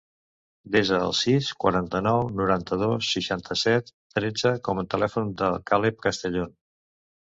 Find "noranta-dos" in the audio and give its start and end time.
2.41-3.13